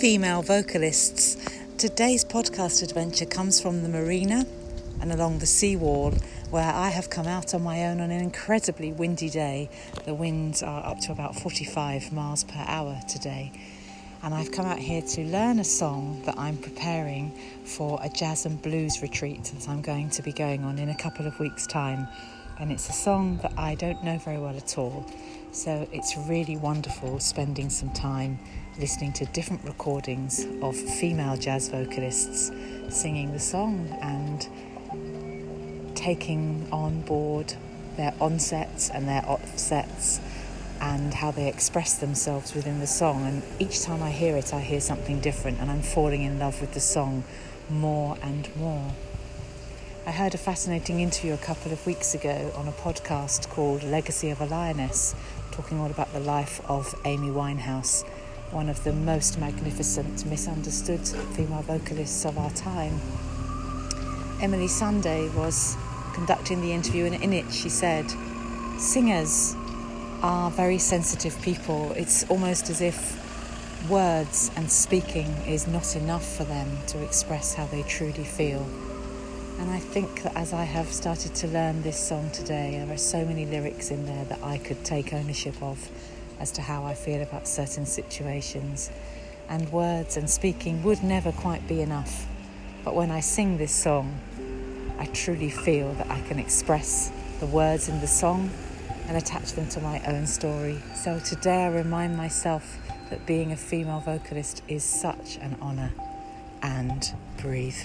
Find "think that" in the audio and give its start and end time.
79.78-80.34